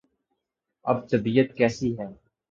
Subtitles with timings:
[0.85, 2.07] اب طبیعت کیسی ہے؟